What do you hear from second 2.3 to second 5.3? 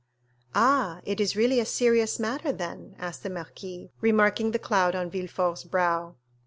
then?" asked the marquis, remarking the cloud on